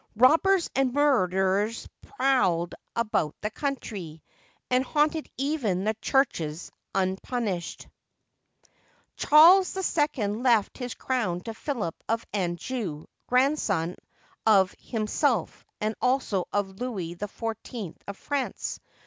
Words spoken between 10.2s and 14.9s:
left his crown to Philip of Anjou, grandson of